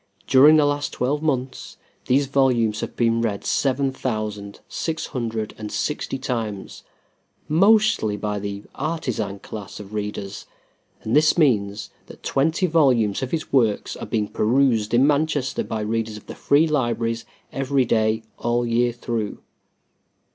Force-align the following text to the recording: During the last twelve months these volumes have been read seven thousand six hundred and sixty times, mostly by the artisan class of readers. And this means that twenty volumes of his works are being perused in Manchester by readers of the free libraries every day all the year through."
During 0.25 0.55
the 0.55 0.65
last 0.65 0.91
twelve 0.93 1.21
months 1.21 1.77
these 2.07 2.25
volumes 2.25 2.79
have 2.79 2.95
been 2.95 3.21
read 3.21 3.45
seven 3.45 3.91
thousand 3.91 4.59
six 4.67 5.05
hundred 5.05 5.53
and 5.59 5.71
sixty 5.71 6.17
times, 6.17 6.81
mostly 7.47 8.17
by 8.17 8.39
the 8.39 8.63
artisan 8.73 9.37
class 9.37 9.79
of 9.79 9.93
readers. 9.93 10.47
And 11.03 11.15
this 11.15 11.37
means 11.37 11.91
that 12.07 12.23
twenty 12.23 12.65
volumes 12.65 13.21
of 13.21 13.29
his 13.29 13.53
works 13.53 13.95
are 13.95 14.07
being 14.07 14.27
perused 14.27 14.95
in 14.95 15.05
Manchester 15.05 15.63
by 15.63 15.81
readers 15.81 16.17
of 16.17 16.25
the 16.25 16.33
free 16.33 16.65
libraries 16.67 17.23
every 17.51 17.85
day 17.85 18.23
all 18.39 18.63
the 18.63 18.71
year 18.71 18.93
through." 18.93 19.37